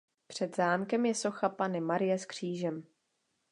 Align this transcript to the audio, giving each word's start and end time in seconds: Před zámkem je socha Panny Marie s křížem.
Před 0.27 0.55
zámkem 0.55 1.05
je 1.05 1.15
socha 1.15 1.49
Panny 1.49 1.81
Marie 1.81 2.19
s 2.19 2.25
křížem. 2.25 2.83